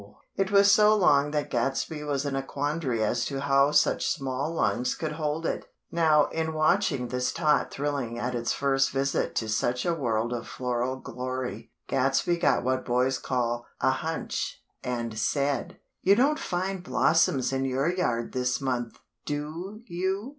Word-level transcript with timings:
_"It 0.35 0.49
was 0.49 0.71
so 0.71 0.95
long 0.95 1.29
that 1.29 1.51
Gadsby 1.51 2.03
was 2.03 2.25
in 2.25 2.35
a 2.35 2.41
quandary 2.41 3.03
as 3.03 3.23
to 3.25 3.41
how 3.41 3.69
such 3.69 4.09
small 4.09 4.51
lungs 4.51 4.95
could 4.95 5.11
hold 5.11 5.45
it. 5.45 5.67
Now 5.91 6.25
in 6.29 6.53
watching 6.55 7.09
this 7.09 7.31
tot 7.31 7.69
thrilling 7.69 8.17
at 8.17 8.33
its 8.33 8.51
first 8.51 8.89
visit 8.89 9.35
to 9.35 9.47
such 9.47 9.85
a 9.85 9.93
world 9.93 10.33
of 10.33 10.47
floral 10.47 10.95
glory, 10.95 11.71
Gadsby 11.87 12.37
got 12.37 12.63
what 12.63 12.83
boys 12.83 13.19
call 13.19 13.67
"a 13.79 13.91
hunch;" 13.91 14.63
and 14.83 15.19
said: 15.19 15.77
"You 16.01 16.15
don't 16.15 16.39
find 16.39 16.81
blossoms 16.83 17.53
in 17.53 17.63
your 17.63 17.87
yard 17.87 18.31
this 18.31 18.59
month, 18.59 18.97
do 19.27 19.81
you?" 19.85 20.29